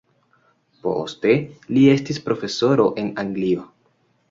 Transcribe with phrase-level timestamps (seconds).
[0.85, 1.33] Poste
[1.77, 3.71] li estis profesoro en Anglio.